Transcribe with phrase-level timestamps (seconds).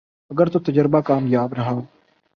[0.31, 1.71] اگر تو تجربہ کامیاب رہا